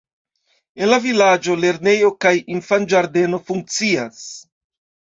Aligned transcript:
En 0.85 0.89
la 0.91 0.97
vilaĝo 1.03 1.59
lernejo 1.65 2.11
kaj 2.27 2.33
infanĝardeno 2.57 3.45
funkcias. 3.51 4.29